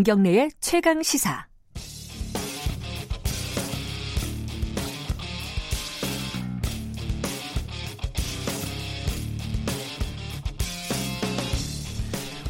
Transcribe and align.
김경래의 0.00 0.50
최강 0.60 1.02
시사. 1.02 1.46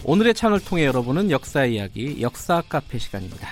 오늘의 0.05 0.34
창을 0.34 0.61
통해 0.61 0.84
여러분은 0.84 1.33
역사 1.33 1.65
이야기, 1.65 2.23
역사 2.23 2.62
카페 2.69 2.98
시간입니다. 2.98 3.48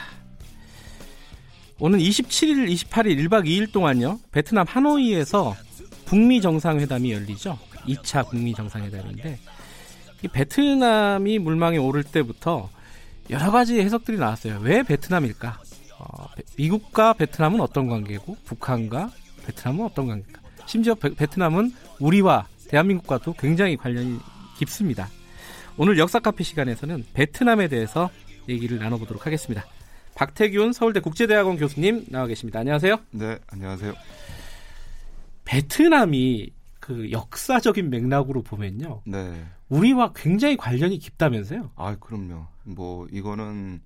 오는 1.81 1.99
27일, 1.99 2.71
28일, 2.73 3.29
1박 3.29 3.47
2일 3.47 3.73
동안요, 3.73 4.21
베트남 4.31 4.65
하노이에서 4.69 5.57
북미 6.05 6.41
정상회담이 6.41 7.11
열리죠. 7.11 7.59
2차 7.89 8.31
북미 8.31 8.55
정상회담인데, 8.55 9.41
이 10.23 10.29
베트남이 10.29 11.41
물망에 11.41 11.79
오를 11.79 12.05
때부터 12.05 12.71
여러 13.31 13.51
가지 13.51 13.81
해석들이 13.81 14.19
나왔어요. 14.19 14.59
왜 14.63 14.83
베트남일까? 14.83 15.61
어, 15.99 16.27
미국과 16.57 17.13
베트남은 17.15 17.61
어떤 17.61 17.89
관계고, 17.89 18.37
북한과 18.45 19.11
베트남은 19.47 19.85
어떤 19.85 20.07
관계일까? 20.07 20.41
심지어 20.67 20.95
베, 20.95 21.15
베트남은 21.15 21.73
우리와 22.01 22.47
대한민국과도 22.69 23.35
굉장히 23.35 23.77
관련이 23.77 24.19
깊습니다. 24.57 25.09
오늘 25.77 25.99
역사 25.99 26.19
카페 26.19 26.43
시간에서는 26.43 27.05
베트남에 27.15 27.69
대해서 27.69 28.11
얘기를 28.49 28.79
나눠보도록 28.79 29.27
하겠습니다. 29.27 29.65
박태균 30.15 30.73
서울대 30.73 31.01
국제대학원 31.01 31.57
교수님 31.57 32.07
나와 32.09 32.27
계십니다. 32.27 32.61
안녕하세요. 32.61 32.99
네, 33.13 33.39
안녕하세요. 33.49 33.95
베트남이 35.45 36.51
그 36.81 37.11
역사적인 37.11 37.91
맥락으로 37.91 38.43
보면요. 38.43 39.03
네. 39.05 39.45
우리와 39.69 40.13
굉장히 40.15 40.57
관련이 40.57 40.99
깊다면서요? 40.99 41.71
아, 41.77 41.97
그럼요. 42.01 42.47
뭐 42.75 43.07
이거는 43.11 43.81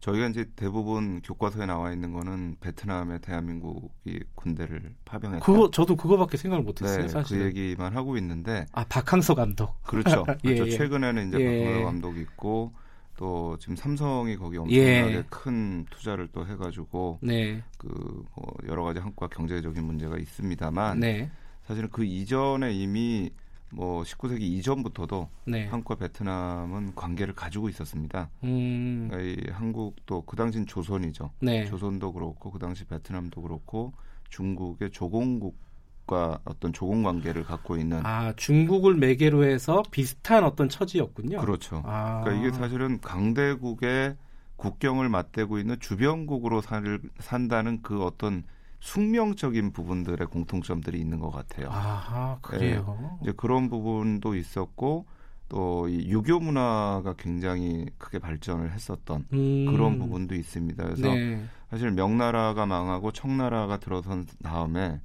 저희가 0.00 0.28
이제 0.28 0.48
대부분 0.54 1.20
교과서에 1.22 1.66
나와 1.66 1.92
있는 1.92 2.12
거는 2.12 2.56
베트남에 2.60 3.18
대한민국이 3.18 4.20
군대를 4.36 4.94
파병했다. 5.04 5.44
그거 5.44 5.70
저도 5.70 5.96
그거밖에 5.96 6.36
생각을 6.36 6.64
못했어요. 6.64 7.02
네, 7.02 7.08
사실 7.08 7.38
그 7.38 7.44
얘기만 7.46 7.96
하고 7.96 8.16
있는데. 8.16 8.66
아 8.72 8.84
박항서 8.84 9.34
감독. 9.34 9.82
그렇죠. 9.82 10.24
예, 10.44 10.54
그렇죠. 10.54 10.66
예. 10.68 10.76
최근에는 10.76 11.28
이제 11.28 11.40
예. 11.40 11.64
박항서 11.64 11.84
감독이 11.86 12.20
있고 12.20 12.72
또 13.16 13.56
지금 13.58 13.74
삼성이 13.74 14.36
거기 14.36 14.56
엄청나게 14.58 15.14
예. 15.16 15.24
큰 15.28 15.84
투자를 15.90 16.28
또 16.32 16.46
해가지고 16.46 17.18
네, 17.20 17.64
그뭐 17.76 18.54
여러 18.68 18.84
가지 18.84 19.00
한국과 19.00 19.26
경제적인 19.28 19.82
문제가 19.84 20.16
있습니다만 20.16 21.00
네, 21.00 21.28
사실은 21.66 21.88
그 21.90 22.04
이전에 22.04 22.72
이미 22.72 23.30
뭐 23.70 24.02
19세기 24.02 24.40
이전부터도 24.40 25.28
네. 25.44 25.66
한국과 25.66 25.96
베트남은 25.96 26.94
관계를 26.94 27.34
가지고 27.34 27.68
있었습니다. 27.68 28.30
음, 28.44 29.08
그러니까 29.10 29.42
이 29.42 29.52
한국도 29.52 30.22
그 30.22 30.36
당시는 30.36 30.66
조선이죠. 30.66 31.30
네, 31.40 31.64
조선도 31.66 32.12
그렇고 32.12 32.50
그 32.50 32.58
당시 32.58 32.84
베트남도 32.84 33.42
그렇고 33.42 33.92
중국의 34.30 34.90
조공국과 34.90 36.40
어떤 36.44 36.72
조공 36.72 37.02
관계를 37.02 37.44
갖고 37.44 37.76
있는 37.76 38.04
아 38.04 38.32
중국을 38.36 38.94
매개로 38.94 39.44
해서 39.44 39.82
비슷한 39.90 40.44
어떤 40.44 40.68
처지였군요. 40.68 41.38
그렇죠. 41.40 41.82
아, 41.84 42.22
그러니까 42.22 42.46
이게 42.46 42.56
사실은 42.56 43.00
강대국의 43.00 44.16
국경을 44.56 45.08
맞대고 45.08 45.58
있는 45.58 45.78
주변국으로 45.78 46.60
살, 46.60 47.00
산다는 47.20 47.80
그 47.82 48.02
어떤 48.02 48.42
숙명적인 48.80 49.72
부분들의 49.72 50.26
공통점들이 50.28 51.00
있는 51.00 51.18
것 51.18 51.30
같아요. 51.30 51.68
아하 51.70 52.38
그래요. 52.42 53.18
이제 53.22 53.32
그런 53.36 53.68
부분도 53.68 54.34
있었고 54.34 55.06
또이 55.48 56.08
유교 56.10 56.38
문화가 56.38 57.14
굉장히 57.16 57.86
크게 57.96 58.18
발전을 58.18 58.70
했었던 58.72 59.24
음, 59.32 59.66
그런 59.70 59.98
부분도 59.98 60.34
있습니다. 60.34 60.84
그래서 60.84 61.14
네, 61.14 61.42
사실 61.70 61.90
명나라가 61.90 62.66
망하고 62.66 63.12
청나라가 63.12 63.78
들어선 63.78 64.26
다음에 64.42 65.00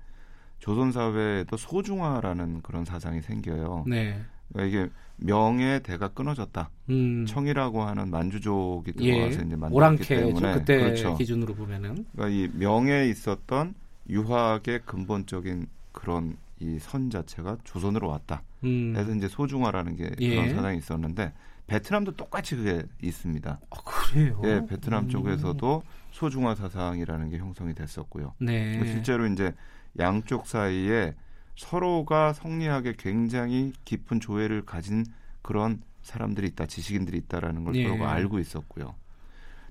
조선 0.59 0.91
사회에도 0.91 1.57
소중화라는 1.57 2.61
그런 2.61 2.85
사상이 2.85 3.21
생겨요. 3.21 3.85
네, 3.87 4.21
그러니까 4.51 4.65
이게 4.83 4.89
명의 5.17 5.81
대가 5.83 6.09
끊어졌다. 6.09 6.69
음, 6.89 7.25
청이라고 7.25 7.83
하는 7.83 8.09
만주족이 8.09 8.93
예, 9.01 9.13
들어와서 9.13 9.41
이제 9.43 9.55
만들었기 9.55 10.03
때문에 10.07 10.53
그때 10.53 10.77
그렇죠. 10.79 11.15
기준으로 11.17 11.53
보면은 11.55 12.05
그러니까 12.13 12.27
이 12.29 12.49
명에 12.57 13.07
있었던 13.07 13.75
유학의 14.09 14.81
근본적인 14.85 15.67
그런 15.91 16.35
이 16.59 16.77
선 16.79 17.09
자체가 17.09 17.57
조선으로 17.63 18.07
왔다. 18.07 18.41
음, 18.63 18.93
그래서 18.93 19.13
이제 19.13 19.27
소중화라는 19.27 19.95
게 19.97 20.11
예. 20.19 20.29
그런 20.29 20.49
사상이 20.55 20.77
있었는데 20.77 21.33
베트남도 21.67 22.13
똑같이 22.13 22.55
그게 22.55 22.83
있습니다. 23.01 23.59
아, 23.69 23.77
그래요. 23.83 24.41
예, 24.45 24.65
베트남 24.67 25.05
음, 25.05 25.09
쪽에서도 25.09 25.83
소중화 26.11 26.55
사상이라는 26.55 27.29
게 27.29 27.37
형성이 27.37 27.73
됐었고요. 27.73 28.33
네, 28.39 28.81
실제로 28.85 29.25
이제 29.27 29.53
양쪽 29.99 30.47
사이에 30.47 31.15
서로가 31.55 32.33
성리학에 32.33 32.95
굉장히 32.97 33.73
깊은 33.85 34.19
조예를 34.19 34.65
가진 34.65 35.05
그런 35.41 35.81
사람들이 36.01 36.47
있다, 36.47 36.65
지식인들이 36.65 37.17
있다라는 37.19 37.63
걸 37.63 37.75
예. 37.75 37.83
서로가 37.83 38.11
알고 38.11 38.39
있었고요. 38.39 38.95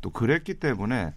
또 0.01 0.11
그랬기 0.11 0.55
때문에 0.55 1.15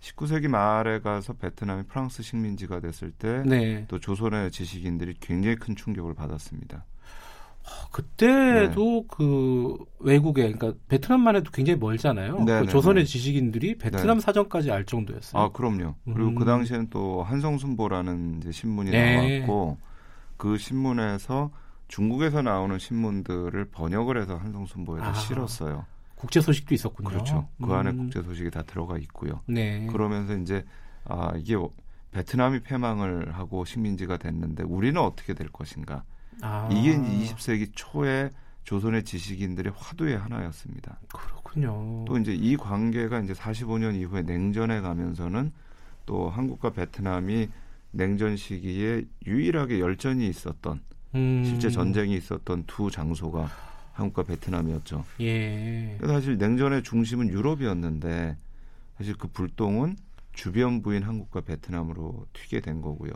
19세기 0.00 0.48
말에 0.48 1.00
가서 1.00 1.32
베트남이 1.32 1.84
프랑스 1.84 2.22
식민지가 2.22 2.80
됐을 2.80 3.10
때또 3.12 3.48
네. 3.48 3.86
조선의 4.00 4.50
지식인들이 4.50 5.14
굉장히 5.20 5.56
큰 5.56 5.74
충격을 5.74 6.14
받았습니다. 6.14 6.84
그때도 7.90 9.06
그 9.06 9.78
외국에 9.98 10.52
그러니까 10.52 10.74
베트남만 10.88 11.36
해도 11.36 11.50
굉장히 11.50 11.78
멀잖아요. 11.78 12.40
네, 12.40 12.60
그 12.60 12.66
네, 12.66 12.66
조선의 12.66 13.04
네. 13.04 13.10
지식인들이 13.10 13.78
베트남 13.78 14.18
네. 14.18 14.20
사정까지 14.20 14.70
알 14.70 14.84
정도였어요. 14.84 15.42
아, 15.42 15.50
그럼요. 15.50 15.94
그리고 16.04 16.28
음. 16.28 16.34
그 16.34 16.44
당시에는 16.44 16.88
또 16.90 17.22
한성순보라는 17.22 18.40
이제 18.40 18.52
신문이 18.52 18.90
네. 18.90 19.38
나왔고 19.38 19.78
그 20.44 20.58
신문에서 20.58 21.50
중국에서 21.88 22.42
나오는 22.42 22.78
신문들을 22.78 23.64
번역을 23.70 24.20
해서 24.20 24.36
한성순보에다 24.36 25.08
아. 25.08 25.14
실었어요. 25.14 25.86
국제 26.16 26.42
소식도 26.42 26.74
있었군요. 26.74 27.08
그렇죠. 27.08 27.48
그 27.62 27.72
안에 27.72 27.90
음, 27.92 27.96
국제 27.96 28.22
소식이 28.22 28.50
다 28.50 28.62
들어가 28.62 28.98
있고요. 28.98 29.40
네. 29.46 29.86
그러면서 29.86 30.36
이제 30.36 30.62
아 31.06 31.32
이게 31.36 31.56
베트남이 32.10 32.60
패망을 32.60 33.32
하고 33.32 33.64
식민지가 33.64 34.18
됐는데 34.18 34.64
우리는 34.64 35.00
어떻게 35.00 35.32
될 35.32 35.48
것인가? 35.48 36.04
아, 36.42 36.68
이게 36.70 36.90
이제 36.90 37.34
20세기 37.34 37.70
초에 37.74 38.28
조선의 38.64 39.04
지식인들의 39.04 39.72
화두의 39.74 40.18
하나였습니다. 40.18 40.98
그렇군요. 41.08 42.04
또 42.06 42.18
이제 42.18 42.34
이 42.34 42.58
관계가 42.58 43.20
이제 43.20 43.32
45년 43.32 43.94
이후에 43.94 44.20
냉전에 44.20 44.82
가면서는 44.82 45.52
또 46.04 46.28
한국과 46.28 46.70
베트남이 46.70 47.48
냉전 47.94 48.36
시기에 48.36 49.04
유일하게 49.26 49.78
열전이 49.80 50.28
있었던 50.28 50.80
음, 51.14 51.42
실제 51.44 51.70
전쟁이 51.70 52.16
있었던 52.16 52.64
두 52.66 52.90
장소가 52.90 53.48
한국과 53.92 54.24
베트남이었죠. 54.24 55.04
예. 55.20 55.96
사실 56.04 56.36
냉전의 56.36 56.82
중심은 56.82 57.28
유럽이었는데 57.28 58.36
사실 58.98 59.14
그 59.16 59.28
불똥은 59.28 59.96
주변 60.32 60.82
부인 60.82 61.04
한국과 61.04 61.42
베트남으로 61.42 62.26
튀게 62.32 62.60
된 62.60 62.80
거고요. 62.80 63.12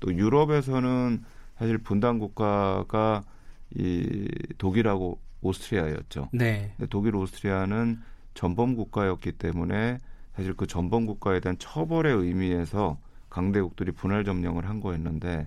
또 0.00 0.12
유럽에서는 0.12 1.24
사실 1.56 1.78
분단 1.78 2.18
국가가 2.18 3.22
이 3.70 4.28
독일하고 4.58 5.20
오스트리아였죠. 5.42 6.30
네. 6.32 6.72
근데 6.76 6.88
독일 6.88 7.14
오스트리아는 7.14 8.00
전범 8.34 8.74
국가였기 8.74 9.32
때문에 9.32 9.98
사실 10.34 10.54
그 10.54 10.66
전범 10.66 11.06
국가에 11.06 11.38
대한 11.38 11.56
처벌의 11.58 12.14
의미에서 12.14 12.98
강대국들이 13.36 13.92
분할 13.92 14.24
점령을 14.24 14.66
한 14.66 14.80
거였는데 14.80 15.46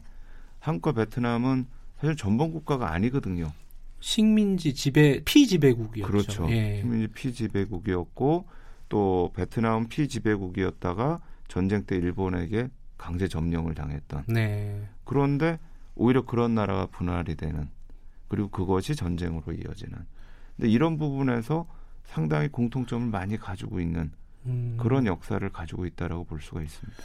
한국과 0.60 0.92
베트남은 0.92 1.66
사실 2.00 2.16
전범 2.16 2.52
국가가 2.52 2.92
아니거든요. 2.94 3.52
식민지 4.00 4.76
지배 4.76 5.24
피지배국이었죠. 5.26 6.12
그렇죠. 6.12 6.52
예. 6.52 6.78
식민지 6.78 7.08
피지배국이었고 7.08 8.46
또 8.90 9.32
베트남은 9.36 9.90
피지배국이었다가 9.90 11.20
전쟁 11.48 11.84
때 11.86 11.96
일본에게 11.96 12.70
강제 12.98 13.28
점령을 13.28 13.74
당했던. 13.74 14.26
네. 14.28 14.88
그런데 15.04 15.58
오히려 15.96 16.24
그런 16.24 16.54
나라가 16.54 16.86
분할이 16.86 17.36
되는 17.36 17.70
그리고 18.28 18.50
그것이 18.50 18.96
전쟁으로 18.96 19.52
이어지는. 19.52 19.98
근데 20.56 20.70
이런 20.70 21.00
부분에서 21.00 21.66
상당히 22.04 22.50
공통점을 22.50 23.08
많이 23.08 23.38
가지고 23.38 23.80
있는 23.80 24.12
음, 24.46 24.78
그런 24.80 25.08
역사를 25.08 25.48
가지고 25.50 25.88
있다라고 25.88 26.26
볼 26.26 26.40
수가 26.40 26.62
있습니다. 26.62 27.04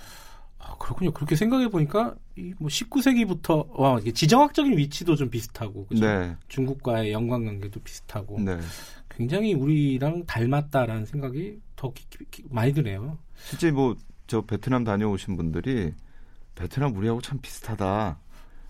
아, 0.67 0.77
그렇군요. 0.79 1.13
그렇게 1.13 1.37
생각해 1.37 1.69
보니까 1.69 2.15
이뭐 2.37 2.69
19세기부터 2.69 3.69
와 3.79 4.01
지정학적인 4.01 4.77
위치도 4.77 5.15
좀 5.17 5.29
비슷하고 5.31 5.87
그죠? 5.87 6.05
네, 6.05 6.35
중국과의 6.49 7.13
연관 7.13 7.45
관계도 7.45 7.81
비슷하고 7.81 8.41
네. 8.41 8.59
굉장히 9.11 9.55
우리랑 9.55 10.25
닮았다라는 10.27 11.07
생각이 11.07 11.59
더 11.77 11.93
기- 11.93 12.07
기- 12.11 12.25
기- 12.31 12.45
많이 12.51 12.73
드네요. 12.73 13.19
실제 13.37 13.71
뭐 13.71 13.95
저 14.27 14.41
베트남 14.41 14.85
다녀오신 14.85 15.37
분들이 15.37 15.93
베트남 16.55 16.97
우리하고 16.97 17.21
참 17.21 17.39
비슷하다. 17.43 18.19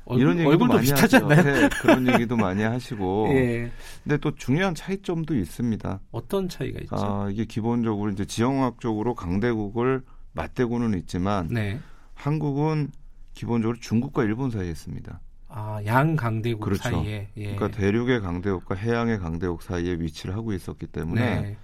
얼굴, 0.07 0.21
이런 0.21 0.37
얘기도 0.39 0.51
얼굴도 0.51 0.75
많이. 0.75 0.93
않나요? 0.93 1.43
네, 1.45 1.69
그런 1.81 2.09
얘기도 2.13 2.37
많이 2.37 2.63
하시고. 2.65 3.29
예. 3.39 3.71
근데 4.03 4.17
또 4.19 4.35
중요한 4.35 4.75
차이점도 4.75 5.35
있습니다. 5.37 6.01
어떤 6.11 6.49
차이가 6.49 6.81
있죠? 6.83 6.97
아, 6.97 7.29
이게 7.31 7.45
기본적으로 7.45 8.11
이제 8.11 8.25
지형학적으로 8.25 9.15
강대국을 9.15 10.03
맞대고는 10.35 10.99
있지만 10.99 11.49
네. 11.49 11.81
한국은 12.15 12.91
기본적으로 13.33 13.79
중국과 13.81 14.25
일본 14.25 14.51
사이에 14.51 14.71
있습니다. 14.71 15.21
아, 15.49 15.81
양 15.87 16.17
강대국 16.17 16.61
그렇죠. 16.61 16.83
사이에. 16.83 17.29
예. 17.37 17.55
그러니까 17.55 17.69
대륙의 17.69 18.21
강대국과 18.21 18.75
해양의 18.75 19.19
강대국 19.19 19.63
사이에 19.63 19.95
위치를 19.95 20.35
하고 20.35 20.53
있었기 20.53 20.89
때문에 20.89 21.41
네. 21.41 21.57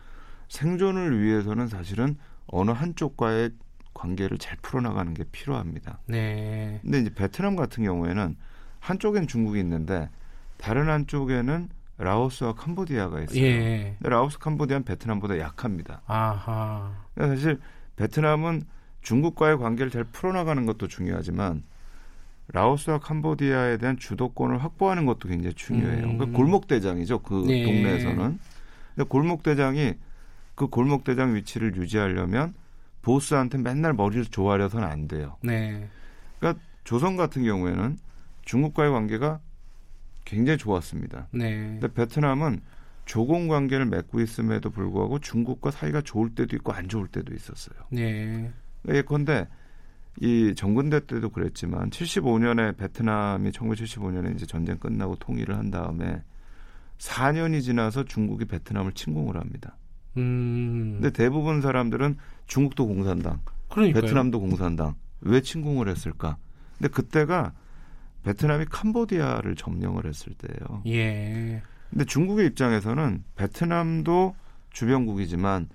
생존을 0.48 1.20
위해서는 1.22 1.68
사실은 1.68 2.16
어느 2.46 2.70
한쪽과의 2.70 3.50
관계를 3.94 4.38
잘 4.38 4.56
풀어나가는 4.62 5.12
게 5.14 5.24
필요합니다. 5.30 5.98
네. 6.06 6.78
근데 6.82 7.00
이제 7.00 7.14
베트남 7.14 7.56
같은 7.56 7.84
경우에는 7.84 8.36
한쪽엔 8.78 9.26
중국이 9.26 9.58
있는데 9.60 10.08
다른 10.56 10.88
한쪽에는 10.88 11.68
라오스와 11.98 12.54
캄보디아가 12.54 13.20
있어요. 13.22 13.42
예. 13.42 13.96
근데 13.98 14.08
라오스, 14.08 14.38
캄보디아는 14.38 14.84
베트남보다 14.84 15.38
약합니다. 15.38 16.00
아하. 16.06 16.92
그러니까 17.14 17.36
사실 17.36 17.60
베트남은 18.00 18.62
중국과의 19.02 19.58
관계를 19.58 19.90
잘 19.90 20.04
풀어나가는 20.04 20.64
것도 20.64 20.88
중요하지만 20.88 21.62
라오스와 22.48 22.98
캄보디아에 22.98 23.76
대한 23.76 23.98
주도권을 23.98 24.64
확보하는 24.64 25.04
것도 25.04 25.28
굉장히 25.28 25.54
중요해요. 25.54 26.06
음. 26.06 26.18
그러니까 26.18 26.36
골목 26.36 26.66
대장이죠. 26.66 27.20
그 27.20 27.44
네. 27.46 27.62
동네에서는. 27.64 28.38
근데 28.94 29.08
골목 29.08 29.42
대장이 29.42 29.94
그 30.54 30.66
골목 30.66 31.04
대장 31.04 31.34
위치를 31.34 31.76
유지하려면 31.76 32.54
보스한테 33.02 33.58
맨날 33.58 33.92
머리를 33.92 34.24
조아려서는 34.26 34.86
안 34.86 35.06
돼요. 35.06 35.36
네. 35.42 35.88
조선 36.82 37.16
같은 37.16 37.44
경우에는 37.44 37.98
중국과의 38.46 38.90
관계가 38.90 39.38
굉장히 40.24 40.58
좋았습니다. 40.58 41.28
네. 41.30 41.78
근데 41.78 41.92
베트남은 41.92 42.62
조공 43.04 43.48
관계를 43.48 43.86
맺고 43.86 44.20
있음에도 44.20 44.70
불구하고 44.70 45.18
중국과 45.18 45.70
사이가 45.70 46.02
좋을 46.02 46.34
때도 46.34 46.56
있고 46.56 46.72
안 46.72 46.88
좋을 46.88 47.08
때도 47.08 47.34
있었어요. 47.34 47.78
네. 47.90 48.52
예컨대 48.88 49.48
이 50.20 50.54
정근대 50.54 51.06
때도 51.06 51.30
그랬지만 51.30 51.90
75년에 51.90 52.76
베트남이 52.76 53.50
1975년에 53.50 54.34
이제 54.34 54.46
전쟁 54.46 54.78
끝나고 54.78 55.16
통일을 55.16 55.56
한 55.56 55.70
다음에 55.70 56.22
4년이 56.98 57.62
지나서 57.62 58.04
중국이 58.04 58.44
베트남을 58.44 58.92
침공을 58.92 59.36
합니다. 59.36 59.76
음. 60.16 60.98
근데 61.00 61.10
대부분 61.10 61.60
사람들은 61.60 62.16
중국도 62.46 62.86
공산당, 62.86 63.40
그러니까요. 63.70 64.02
베트남도 64.02 64.40
공산당 64.40 64.94
왜 65.20 65.40
침공을 65.40 65.88
했을까? 65.88 66.36
근데 66.78 66.88
그때가 66.88 67.52
베트남이 68.24 68.66
캄보디아를 68.66 69.56
점령을 69.56 70.06
했을 70.06 70.34
때예요. 70.34 70.82
예. 70.86 71.62
근데 71.90 72.04
중국의 72.04 72.46
입장에서는 72.46 73.24
베트남도 73.36 74.34
주변국이지만 74.70 75.68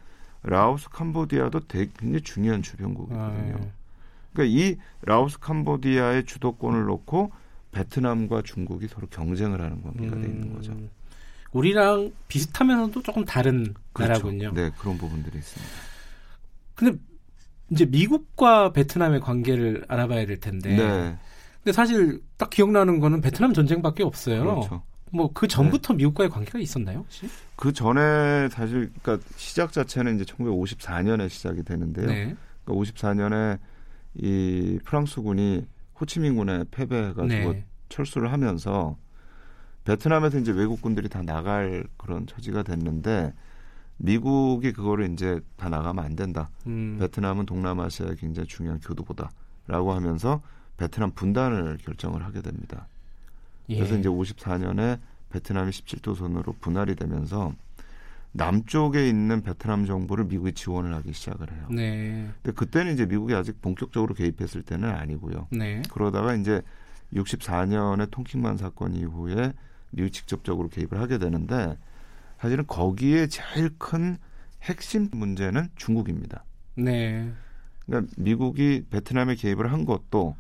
라오스, 0.44 0.90
캄보디아도 0.90 1.62
되게 1.68 1.92
굉장히 1.98 2.22
중요한 2.22 2.62
주변국이거든요. 2.62 3.56
아, 3.56 3.72
그러니까 4.32 4.44
이 4.44 4.78
라오스, 5.02 5.40
캄보디아의 5.40 6.26
주도권을 6.26 6.86
놓고 6.86 7.32
베트남과 7.72 8.44
중국이 8.44 8.88
서로 8.88 9.08
경쟁을 9.08 9.60
하는 9.60 9.82
관계가 9.82 10.16
돼 10.16 10.28
있는 10.28 10.54
거죠. 10.54 10.72
음, 10.72 10.90
우리랑 11.52 12.14
비슷하면서도 12.28 13.02
조금 13.02 13.26
다른 13.26 13.74
그렇죠. 13.92 14.14
나라군요. 14.14 14.54
네, 14.54 14.72
그런 14.78 14.98
부분들이 14.98 15.38
있습니다. 15.38 15.74
근데 16.76 16.98
이제 17.72 17.86
미국과 17.86 18.72
베트남의 18.72 19.20
관계를 19.20 19.86
알아봐야 19.88 20.26
될 20.26 20.40
텐데. 20.40 20.76
네, 20.76 21.18
근데 21.64 21.72
사실 21.74 22.22
딱 22.38 22.50
기억나는 22.50 23.00
거는 23.00 23.22
베트남 23.22 23.54
전쟁밖에 23.54 24.04
없어요. 24.04 24.44
그렇죠. 24.44 24.84
뭐 25.12 25.32
그 25.34 25.48
전부터 25.48 25.94
미국과의 25.94 26.30
관계가 26.30 26.60
있었나요, 26.60 27.00
혹시? 27.00 27.28
그 27.56 27.72
전에 27.74 28.50
사실 28.50 28.92
그러니까 29.02 29.28
시작 29.38 29.72
자체는 29.72 30.16
이제 30.16 30.26
1954년에 30.26 31.30
시작이 31.30 31.64
되는데요. 31.64 32.08
네. 32.08 32.36
그러니까 32.64 32.92
54년에 32.92 33.60
이 34.16 34.80
프랑스군이 34.84 35.66
호치민군에 36.00 36.66
패배해가지고 36.72 37.54
네. 37.54 37.66
철수를 37.90 38.32
하면서 38.32 38.98
베트남에서 39.86 40.40
이제 40.40 40.52
외국군들이 40.52 41.10
다 41.10 41.22
나갈 41.22 41.86
그런 41.98 42.26
처지가 42.26 42.64
됐는데 42.64 43.34
미국이 43.98 44.74
그거를 44.74 45.12
이제 45.14 45.40
다 45.56 45.70
나가면 45.70 46.04
안 46.04 46.16
된다. 46.16 46.50
음, 46.68 46.98
베트남은 47.00 47.46
동남아시아의 47.46 48.18
굉장히 48.18 48.48
중요한 48.48 48.80
교두보다라고 48.80 49.94
하면서 49.94 50.42
베트남 50.78 51.12
분단을 51.12 51.78
결정을 51.78 52.26
하게 52.26 52.42
됩니다. 52.42 52.88
예. 53.70 53.76
그래서 53.78 53.98
이제 53.98 54.10
54년에 54.10 55.00
베트남이 55.30 55.72
17도선으로 55.72 56.60
분할이 56.60 56.96
되면서 56.96 57.54
남쪽에 58.32 59.08
있는 59.08 59.44
베트남 59.44 59.86
정부를 59.86 60.26
미국이 60.26 60.54
지원을 60.54 60.94
하기 60.96 61.14
시작을 61.14 61.52
해요. 61.52 61.68
네. 61.72 62.30
근데 62.44 62.54
그때는 62.56 62.94
이제 62.94 63.06
미국이 63.06 63.34
아직 63.34 63.62
본격적으로 63.62 64.14
개입했을 64.14 64.62
때는 64.62 64.90
아니고요. 64.90 65.48
네. 65.52 65.82
그러다가 65.92 66.36
이제 66.36 66.62
64년에 67.14 68.12
통킹만 68.12 68.58
사건 68.58 68.94
이후에 68.94 69.54
미국이 69.92 70.12
직접적으로 70.12 70.68
개입을 70.68 71.00
하게 71.00 71.18
되는데 71.18 71.78
사실은 72.40 72.68
거기에 72.68 73.28
제일 73.28 73.70
큰 73.78 74.18
핵심 74.64 75.10
문제는 75.12 75.70
중국입니다. 75.78 76.44
네. 76.76 77.32
그러니까 77.86 78.12
미국이 78.18 78.84
베트남에 78.90 79.36
개입을 79.36 79.72
한 79.72 79.86
것도 79.86 80.36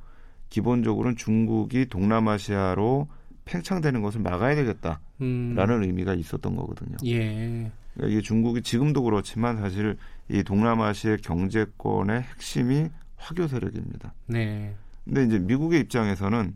기본적으로는 0.49 1.15
중국이 1.15 1.87
동남아시아로 1.87 3.07
팽창되는 3.45 4.01
것을 4.01 4.21
막아야 4.21 4.55
되겠다라는 4.55 4.99
음, 5.21 5.83
의미가 5.83 6.13
있었던 6.15 6.55
거거든요. 6.55 6.97
예. 7.05 7.71
그러니까 7.93 8.11
이게 8.11 8.21
중국이 8.21 8.61
지금도 8.61 9.03
그렇지만 9.03 9.57
사실 9.57 9.97
이 10.29 10.43
동남아시아 10.43 11.17
경제권의 11.17 12.21
핵심이 12.23 12.89
화교 13.15 13.47
세력입니다. 13.47 14.13
네. 14.27 14.75
근데 15.05 15.23
이제 15.23 15.39
미국의 15.39 15.81
입장에서는 15.81 16.55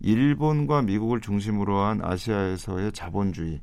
일본과 0.00 0.82
미국을 0.82 1.20
중심으로 1.20 1.78
한 1.78 2.04
아시아에서의 2.04 2.92
자본주의 2.92 3.60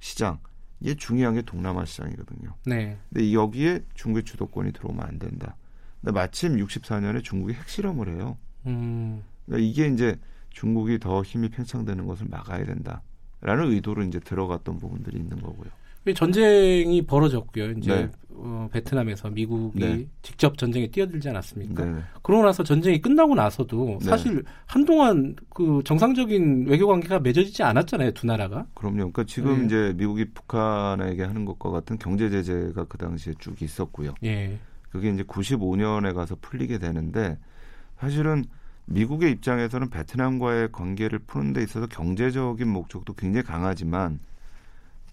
시장 0.00 0.38
이게 0.80 0.94
중요한 0.94 1.34
게 1.34 1.42
동남아 1.42 1.84
시장이거든요. 1.84 2.54
네. 2.66 2.98
근데 3.08 3.32
여기에 3.32 3.84
중국의 3.94 4.24
주도권이 4.24 4.72
들어오면 4.72 5.06
안 5.06 5.18
된다. 5.18 5.56
근데 6.00 6.12
마침 6.12 6.56
64년에 6.56 7.22
중국이 7.22 7.54
핵실험을 7.54 8.08
해요. 8.16 8.36
음, 8.66 9.22
그러니까 9.46 9.68
이게 9.68 9.86
이제 9.88 10.16
중국이 10.50 10.98
더 10.98 11.22
힘이 11.22 11.48
팽창되는 11.48 12.06
것을 12.06 12.26
막아야 12.28 12.64
된다라는 12.64 13.72
의도로 13.72 14.02
이제 14.04 14.20
들어갔던 14.20 14.78
부분들이 14.78 15.18
있는 15.18 15.40
거고요. 15.40 15.70
전쟁이 16.16 17.02
벌어졌고요. 17.02 17.70
이제 17.72 17.94
네. 17.94 18.10
어, 18.30 18.68
베트남에서 18.72 19.30
미국이 19.30 19.78
네. 19.78 20.06
직접 20.22 20.58
전쟁에 20.58 20.88
뛰어들지 20.88 21.28
않았습니까? 21.28 21.84
네. 21.84 22.00
그러고 22.22 22.44
나서 22.44 22.64
전쟁이 22.64 23.00
끝나고 23.00 23.36
나서도 23.36 23.98
네. 24.00 24.04
사실 24.06 24.42
한동안 24.66 25.36
그 25.50 25.80
정상적인 25.84 26.66
외교 26.66 26.88
관계가 26.88 27.20
맺어지지 27.20 27.62
않았잖아요, 27.62 28.10
두 28.12 28.26
나라가. 28.26 28.66
그럼요. 28.74 28.96
그러니까 28.96 29.24
지금 29.24 29.60
네. 29.60 29.66
이제 29.66 29.94
미국이 29.96 30.24
북한에게 30.32 31.22
하는 31.22 31.44
것과 31.44 31.70
같은 31.70 31.98
경제 31.98 32.30
제재가 32.30 32.86
그 32.86 32.98
당시에 32.98 33.34
쭉 33.38 33.62
있었고요. 33.62 34.14
예. 34.24 34.58
그게 34.90 35.08
이제 35.08 35.22
95년에 35.22 36.14
가서 36.14 36.36
풀리게 36.40 36.78
되는데 36.78 37.38
사실은 38.02 38.44
미국의 38.86 39.30
입장에서는 39.30 39.88
베트남과의 39.88 40.72
관계를 40.72 41.20
푸는 41.20 41.52
데 41.52 41.62
있어서 41.62 41.86
경제적인 41.86 42.66
목적도 42.66 43.14
굉장히 43.14 43.46
강하지만 43.46 44.18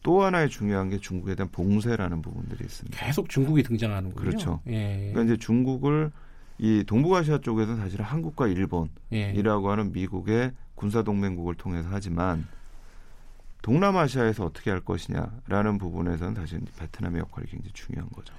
또 0.01 0.23
하나의 0.23 0.49
중요한 0.49 0.89
게 0.89 0.97
중국에 0.97 1.35
대한 1.35 1.51
봉쇄라는 1.51 2.23
부분들이 2.23 2.65
있습니다. 2.65 2.97
계속 2.97 3.29
중국이 3.29 3.61
등장하는군요. 3.61 4.15
그렇죠. 4.15 4.61
예. 4.67 5.11
그러니까 5.11 5.21
이제 5.21 5.37
중국을 5.37 6.11
이 6.57 6.83
동북아시아 6.87 7.41
쪽에서는 7.41 7.79
사실은 7.79 8.05
한국과 8.05 8.47
일본이라고 8.47 8.89
예. 9.11 9.69
하는 9.69 9.91
미국의 9.91 10.51
군사 10.73 11.03
동맹국을 11.03 11.53
통해서 11.55 11.87
하지만 11.91 12.47
동남아시아에서 13.61 14.45
어떻게 14.45 14.71
할 14.71 14.79
것이냐라는 14.79 15.77
부분에서는 15.77 16.33
사실 16.33 16.59
베트남의 16.79 17.19
역할이 17.19 17.45
굉장히 17.49 17.71
중요한 17.73 18.09
거죠. 18.09 18.33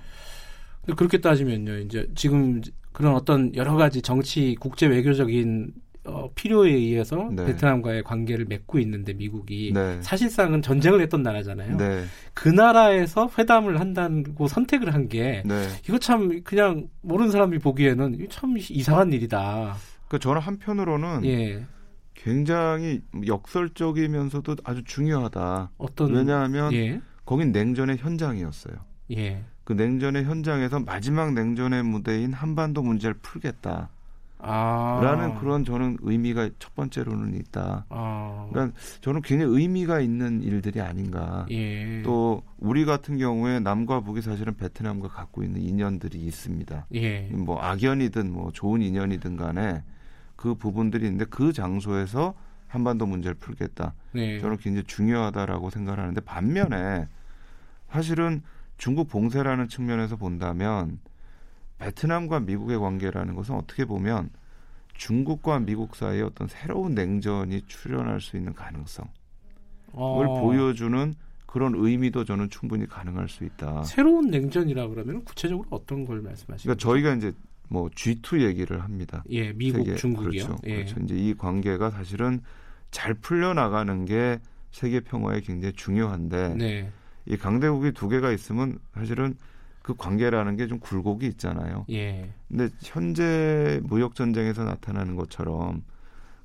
근데 0.80 0.96
그렇게 0.96 1.20
따지면요, 1.20 1.78
이제 1.78 2.10
지금 2.14 2.60
그런 2.92 3.14
어떤 3.14 3.54
여러 3.54 3.74
가지 3.74 4.02
정치, 4.02 4.56
국제 4.58 4.86
외교적인 4.86 5.72
어, 6.04 6.30
필요에 6.34 6.70
의해서 6.70 7.28
네. 7.30 7.44
베트남과의 7.44 8.02
관계를 8.04 8.46
맺고 8.46 8.78
있는데 8.78 9.12
미국이 9.12 9.72
네. 9.74 10.00
사실상은 10.00 10.62
전쟁을 10.62 11.00
했던 11.02 11.22
나라잖아요. 11.22 11.76
네, 11.76 12.04
그 12.32 12.48
나라에서 12.48 13.30
회담을 13.38 13.80
한다고 13.80 14.48
선택을 14.48 14.94
한게 14.94 15.42
네. 15.44 15.68
이거 15.86 15.98
참 15.98 16.42
그냥 16.42 16.88
모르는 17.02 17.30
사람이 17.30 17.58
보기에는 17.58 18.26
참 18.30 18.56
이상한 18.56 19.12
일이다. 19.12 19.76
그 20.08 20.18
저는 20.18 20.40
한편으로는 20.40 21.24
예. 21.26 21.66
굉장히 22.14 23.02
역설적이면서도 23.26 24.56
아주 24.64 24.82
중요하다. 24.84 25.70
어떤 25.78 26.14
왜냐하면 26.14 26.72
예. 26.72 27.00
거긴 27.24 27.52
냉전의 27.52 27.98
현장이었어요. 27.98 28.74
예. 29.16 29.44
그 29.70 29.74
냉전의 29.74 30.24
현장에서 30.24 30.80
마지막 30.80 31.32
냉전의 31.32 31.84
무대인 31.84 32.32
한반도 32.32 32.82
문제를 32.82 33.14
풀겠다. 33.22 33.88
아. 34.40 35.00
라는 35.00 35.36
그런 35.36 35.64
저는 35.64 35.98
의미가 36.00 36.50
첫 36.58 36.74
번째로는 36.74 37.34
있다. 37.36 37.86
아. 37.88 38.48
그러니까 38.50 38.76
저는 39.00 39.22
굉장히 39.22 39.54
의미가 39.56 40.00
있는 40.00 40.42
일들이 40.42 40.80
아닌가. 40.80 41.46
예. 41.52 42.02
또 42.02 42.42
우리 42.58 42.84
같은 42.84 43.16
경우에 43.16 43.60
남과 43.60 44.00
북이 44.00 44.22
사실은 44.22 44.56
베트남과 44.56 45.06
갖고 45.06 45.44
있는 45.44 45.60
인연들이 45.60 46.18
있습니다. 46.18 46.86
예. 46.94 47.28
뭐 47.30 47.60
악연이든 47.60 48.32
뭐 48.32 48.50
좋은 48.50 48.82
인연이든 48.82 49.36
간에 49.36 49.84
그 50.34 50.56
부분들이 50.56 51.04
있는데 51.04 51.26
그 51.26 51.52
장소에서 51.52 52.34
한반도 52.66 53.06
문제를 53.06 53.36
풀겠다. 53.36 53.94
네. 54.10 54.40
저는 54.40 54.56
굉장히 54.56 54.82
중요하다라고 54.88 55.70
생각하는데 55.70 56.20
반면에 56.22 57.06
사실은 57.88 58.42
중국 58.80 59.08
봉쇄라는 59.08 59.68
측면에서 59.68 60.16
본다면 60.16 61.00
베트남과 61.78 62.40
미국의 62.40 62.78
관계라는 62.78 63.34
것은 63.34 63.54
어떻게 63.54 63.84
보면 63.84 64.30
중국과 64.94 65.60
미국 65.60 65.94
사이에 65.94 66.22
어떤 66.22 66.48
새로운 66.48 66.94
냉전이 66.94 67.60
출현할 67.66 68.22
수 68.22 68.38
있는 68.38 68.54
가능성을 68.54 69.10
어, 69.92 70.40
보여주는 70.40 71.12
그런 71.44 71.74
의미도 71.76 72.24
저는 72.24 72.48
충분히 72.48 72.86
가능할 72.86 73.28
수 73.28 73.44
있다. 73.44 73.82
새로운 73.82 74.30
냉전이라 74.30 74.88
그러면 74.88 75.24
구체적으로 75.26 75.68
어떤 75.70 76.06
걸 76.06 76.22
말씀하시는 76.22 76.74
그러니까 76.74 76.82
저희가 76.82 77.14
이제 77.16 77.36
뭐 77.68 77.90
G2 77.90 78.40
얘기를 78.46 78.82
합니다. 78.82 79.22
예, 79.28 79.52
미국, 79.52 79.84
세계- 79.84 79.96
중국이요. 79.96 80.46
그렇죠. 80.46 80.58
예. 80.64 80.76
그렇죠. 80.76 80.98
이제 81.04 81.14
이 81.16 81.34
관계가 81.34 81.90
사실은 81.90 82.40
잘 82.90 83.12
풀려 83.12 83.52
나가는 83.52 84.06
게 84.06 84.40
세계 84.70 85.00
평화에 85.00 85.40
굉장히 85.42 85.74
중요한데 85.74 86.54
네. 86.54 86.90
이 87.30 87.36
강대국이 87.36 87.92
두 87.92 88.08
개가 88.08 88.32
있으면 88.32 88.80
사실은 88.92 89.36
그 89.82 89.94
관계라는 89.94 90.56
게 90.56 90.66
좀 90.66 90.80
굴곡이 90.80 91.26
있잖아요. 91.28 91.86
예. 91.90 92.28
근데 92.48 92.68
현재 92.82 93.80
무역 93.84 94.16
전쟁에서 94.16 94.64
나타나는 94.64 95.14
것처럼 95.14 95.84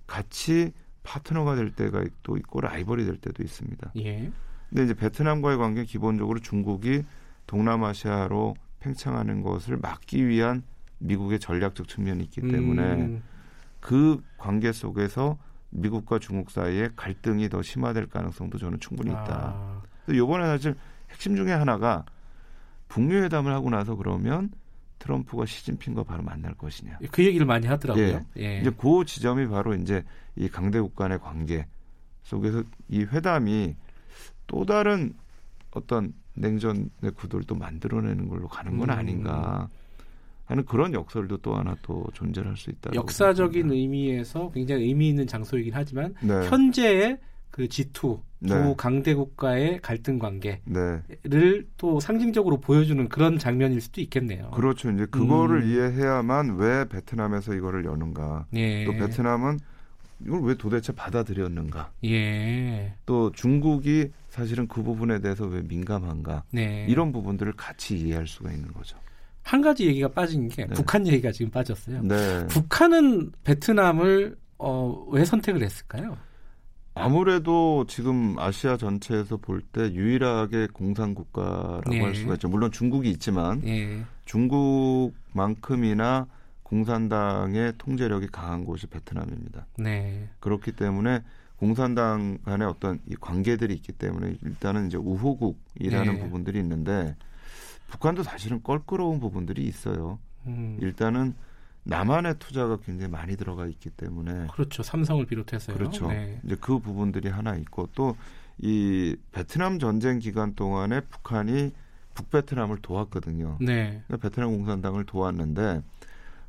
같이 0.05 0.71
파트너가 1.03 1.55
될 1.55 1.71
때가 1.71 2.03
또 2.21 2.37
있고 2.37 2.61
라이벌이 2.61 3.03
될 3.05 3.17
때도 3.17 3.41
있습니다. 3.43 3.91
예. 3.97 4.31
근데 4.69 4.83
이제 4.83 4.93
베트남과의 4.93 5.57
관계 5.57 5.81
는 5.81 5.85
기본적으로 5.87 6.39
중국이 6.39 7.03
동남아시아로 7.47 8.55
팽창하는 8.79 9.41
것을 9.41 9.77
막기 9.77 10.27
위한 10.27 10.61
미국의 10.99 11.39
전략적 11.39 11.87
측면이 11.87 12.23
있기 12.25 12.41
때문에 12.41 12.81
음, 12.93 13.23
그 13.79 14.21
관계 14.37 14.71
속에서 14.71 15.37
미국과 15.71 16.19
중국 16.19 16.51
사이에 16.51 16.89
갈등이 16.95 17.49
더 17.49 17.61
심화될 17.61 18.07
가능성도 18.07 18.57
저는 18.57 18.79
충분히 18.79 19.11
있다. 19.11 19.53
아, 19.55 19.74
이번에 20.13 20.45
사실 20.45 20.75
핵심 21.09 21.35
중에 21.35 21.51
하나가 21.51 22.05
북미 22.87 23.15
회담을 23.15 23.51
하고 23.51 23.69
나서 23.69 23.95
그러면 23.95 24.51
트럼프가 24.99 25.45
시진핑과 25.45 26.03
바로 26.03 26.23
만날 26.23 26.53
것이냐. 26.55 26.99
그 27.11 27.23
얘기를 27.23 27.45
많이 27.45 27.67
하더라고요. 27.67 28.21
예. 28.37 28.61
이제 28.61 28.71
그 28.71 29.05
지점이 29.05 29.47
바로 29.47 29.75
이제 29.75 30.03
이 30.35 30.47
강대국 30.47 30.95
간의 30.95 31.19
관계 31.19 31.67
속에서 32.23 32.63
이 32.89 33.01
회담이 33.01 33.75
또 34.47 34.65
다른 34.65 35.13
어떤 35.71 36.13
냉전의 36.35 37.11
구도를 37.15 37.45
또 37.45 37.55
만들어내는 37.55 38.27
걸로 38.29 38.47
가는 38.47 38.77
건 38.77 38.89
음. 38.89 38.95
아닌가 38.95 39.69
하는 40.45 40.65
그런 40.65 40.93
역설도 40.93 41.37
또 41.37 41.55
하나 41.55 41.75
또 41.81 42.05
존재할 42.13 42.55
수 42.55 42.69
있다. 42.69 42.91
역사적인 42.93 43.71
의미에서 43.71 44.51
굉장히 44.51 44.85
의미 44.85 45.09
있는 45.09 45.25
장소이긴 45.25 45.73
하지만 45.73 46.13
네. 46.21 46.47
현재의 46.49 47.17
그 47.55 47.69
G2 47.69 47.93
두 47.93 48.19
네. 48.39 48.75
강대국과의 48.75 49.79
갈등 49.81 50.19
관계를 50.19 50.59
네. 50.65 51.61
또 51.77 52.01
상징적으로 52.01 52.59
보여주는 52.59 53.07
그런 53.07 53.39
장면일 53.39 53.79
수도 53.79 54.01
있겠네요. 54.01 54.51
그렇죠. 54.51 54.91
이제 54.91 55.05
그거를 55.05 55.61
음. 55.61 55.69
이해해야만 55.69 56.57
왜 56.57 56.83
베트남에서 56.89 57.53
이거를 57.53 57.85
여는가. 57.85 58.47
예. 58.55 58.83
또 58.83 58.91
베트남은 58.91 59.59
이걸 60.25 60.41
왜 60.43 60.55
도대체 60.55 60.91
받아들였는가. 60.91 61.91
예. 62.03 62.93
또 63.05 63.31
중국이 63.31 64.11
사실은 64.27 64.67
그 64.67 64.83
부분에 64.83 65.21
대해서 65.21 65.45
왜 65.45 65.61
민감한가. 65.61 66.43
네. 66.51 66.85
이런 66.89 67.13
부분들을 67.13 67.53
같이 67.53 67.97
이해할 67.97 68.27
수가 68.27 68.51
있는 68.51 68.73
거죠. 68.73 68.97
한 69.43 69.61
가지 69.61 69.85
얘기가 69.85 70.09
빠진 70.09 70.49
게 70.49 70.65
네. 70.65 70.73
북한 70.73 71.07
얘기가 71.07 71.31
지금 71.31 71.49
빠졌어요. 71.51 72.01
네. 72.01 72.47
북한은 72.47 73.31
베트남을 73.45 74.35
어, 74.57 75.05
왜 75.09 75.23
선택을 75.23 75.63
했을까요? 75.63 76.17
아무래도 76.95 77.85
지금 77.87 78.37
아시아 78.39 78.77
전체에서 78.77 79.37
볼 79.37 79.61
때 79.73 79.91
유일하게 79.91 80.67
공산 80.73 81.13
국가라고 81.13 81.89
네. 81.89 82.01
할 82.01 82.15
수가 82.15 82.35
있죠. 82.35 82.47
물론 82.47 82.71
중국이 82.71 83.09
있지만 83.11 83.61
예. 83.65 84.01
중국만큼이나 84.25 86.27
공산당의 86.63 87.73
통제력이 87.77 88.27
강한 88.27 88.63
곳이 88.65 88.87
베트남입니다. 88.87 89.67
네. 89.77 90.27
그렇기 90.39 90.71
때문에 90.73 91.23
공산당 91.57 92.37
간의 92.43 92.67
어떤 92.67 92.99
이 93.07 93.15
관계들이 93.15 93.73
있기 93.75 93.91
때문에 93.93 94.35
일단은 94.43 94.87
이제 94.87 94.97
우호국이라는 94.97 96.13
네. 96.13 96.19
부분들이 96.19 96.59
있는데 96.59 97.15
북한도 97.87 98.23
사실은 98.23 98.61
껄끄러운 98.63 99.19
부분들이 99.19 99.63
있어요. 99.63 100.19
음, 100.47 100.77
일단은 100.81 101.33
남한의 101.85 102.35
투자가 102.39 102.77
굉장히 102.77 103.11
많이 103.11 103.37
들어가 103.37 103.65
있기 103.67 103.91
때문에 103.91 104.47
그렇죠. 104.51 104.83
삼성을 104.83 105.25
비롯해서요. 105.25 105.77
그렇죠. 105.77 106.07
네. 106.07 106.39
이제 106.43 106.55
그 106.59 106.79
부분들이 106.79 107.29
하나 107.29 107.55
있고 107.55 107.87
또 107.93 108.15
이 108.57 109.15
베트남 109.31 109.79
전쟁 109.79 110.19
기간 110.19 110.55
동안에 110.55 111.01
북한이 111.01 111.71
북베트남을 112.13 112.77
도왔거든요. 112.81 113.57
네. 113.59 114.01
그러니까 114.07 114.29
베트남 114.29 114.51
공산당을 114.51 115.05
도왔는데 115.05 115.81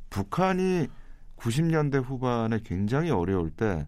북한이 0.09 0.87
90년대 1.35 2.01
후반에 2.03 2.61
굉장히 2.63 3.11
어려울 3.11 3.51
때 3.51 3.85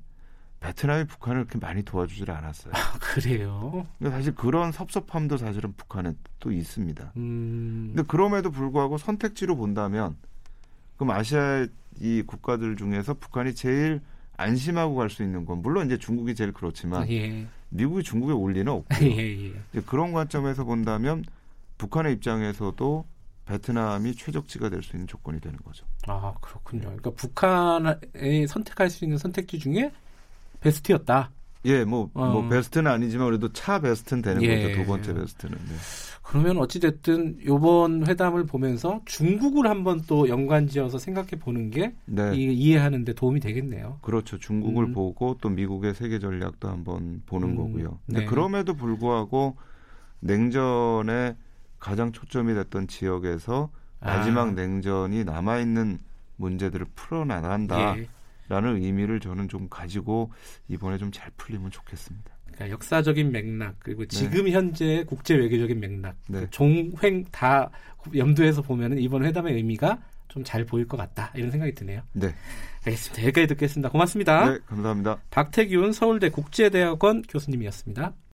베트남이 0.59 1.05
북한을 1.05 1.45
그렇게 1.45 1.65
많이 1.65 1.83
도와주질 1.83 2.29
않았어요. 2.29 2.73
아, 2.75 2.99
그래요. 2.99 3.87
근데 3.97 4.11
사실 4.11 4.35
그런 4.35 4.73
섭섭함도 4.73 5.37
사실은 5.37 5.73
북한에 5.77 6.13
또 6.39 6.51
있습니다. 6.51 7.13
음, 7.15 7.93
근데 7.95 8.05
그럼에도 8.05 8.51
불구하고 8.51 8.97
선택지로 8.97 9.55
본다면 9.55 10.17
그럼 10.99 11.11
아시아 11.11 11.65
이 12.01 12.21
국가들 12.27 12.75
중에서 12.75 13.13
북한이 13.13 13.55
제일 13.55 14.01
안심하고 14.35 14.95
갈 14.95 15.09
수 15.09 15.23
있는 15.23 15.45
건 15.45 15.61
물론 15.61 15.85
이제 15.87 15.97
중국이 15.97 16.35
제일 16.35 16.51
그렇지만 16.51 17.09
예. 17.09 17.47
미국이 17.69 18.03
중국에 18.03 18.33
올 18.33 18.51
리는 18.53 18.69
없고 18.71 19.05
예, 19.05 19.17
예. 19.17 19.53
이제 19.71 19.81
그런 19.85 20.11
관점에서 20.11 20.65
본다면 20.65 21.23
북한의 21.77 22.13
입장에서도 22.13 23.05
베트남이 23.45 24.13
최적지가 24.15 24.69
될 24.69 24.83
수 24.83 24.95
있는 24.97 25.07
조건이 25.07 25.39
되는 25.39 25.57
거죠. 25.59 25.85
아, 26.07 26.33
그렇군요. 26.41 26.81
그러니까 26.81 27.11
북한에 27.11 28.45
선택할 28.47 28.89
수 28.89 29.05
있는 29.05 29.17
선택지 29.17 29.57
중에 29.57 29.91
베스트였다. 30.59 31.31
예, 31.65 31.83
뭐, 31.83 32.09
어. 32.13 32.31
뭐 32.31 32.47
베스트는 32.47 32.89
아니지만 32.89 33.27
그래도 33.27 33.51
차 33.51 33.79
베스트는 33.79 34.21
되는 34.21 34.41
예. 34.43 34.63
거죠. 34.63 34.75
두 34.75 34.85
번째 34.85 35.13
베스트는. 35.13 35.57
네. 35.57 35.75
그러면 36.23 36.57
어찌 36.59 36.79
됐든 36.79 37.39
요번 37.45 38.05
회담을 38.07 38.45
보면서 38.45 39.01
중국을 39.05 39.67
한번 39.67 40.01
또 40.07 40.29
연관지어서 40.29 40.99
생각해 40.99 41.31
보는 41.39 41.71
게 41.71 41.95
네. 42.05 42.35
이, 42.35 42.53
이해하는 42.53 43.03
데 43.03 43.13
도움이 43.13 43.39
되겠네요. 43.39 43.97
그렇죠. 44.01 44.37
중국을 44.37 44.85
음. 44.85 44.93
보고 44.93 45.37
또 45.41 45.49
미국의 45.49 45.95
세계 45.95 46.19
전략도 46.19 46.69
한번 46.69 47.23
보는 47.25 47.49
음, 47.49 47.55
거고요. 47.55 47.99
근데 48.05 48.21
네. 48.21 48.25
그럼에도 48.27 48.75
불구하고 48.75 49.57
냉전에 50.19 51.35
가장 51.79 52.11
초점이 52.11 52.53
됐던 52.53 52.87
지역에서 52.87 53.71
마지막 53.99 54.49
아. 54.49 54.51
냉전이 54.51 55.23
남아 55.23 55.59
있는 55.59 55.97
문제들을 56.35 56.85
풀어나간다 56.95 57.95
라는 58.49 58.81
예. 58.81 58.87
의미를 58.87 59.19
저는 59.19 59.47
좀 59.47 59.67
가지고 59.69 60.31
이번에 60.67 60.97
좀 60.97 61.11
잘 61.11 61.31
풀리면 61.37 61.71
좋겠습니다. 61.71 62.29
그러니까 62.45 62.69
역사적인 62.71 63.31
맥락 63.31 63.75
그리고 63.79 64.05
지금 64.05 64.49
현재 64.49 65.03
국제 65.07 65.35
외교적인 65.35 65.79
맥락 65.79 66.15
네. 66.27 66.41
그 66.41 66.49
종횡 66.49 67.23
다 67.31 67.69
염두에서 68.15 68.61
보면은 68.61 68.97
이번 68.99 69.23
회담의 69.23 69.53
의미가 69.53 69.99
좀 70.27 70.43
잘 70.43 70.63
보일 70.63 70.87
것 70.87 70.95
같다 70.97 71.31
이런 71.35 71.49
생각이 71.51 71.73
드네요. 71.73 72.01
네. 72.13 72.33
알겠습니다. 72.85 73.23
여기까지 73.23 73.47
듣겠습니다. 73.47 73.89
고맙습니다. 73.89 74.51
네, 74.51 74.59
감사합니다. 74.67 75.17
박태균 75.31 75.91
서울대 75.91 76.29
국제대학원 76.29 77.23
교수님이었습니다. 77.23 78.13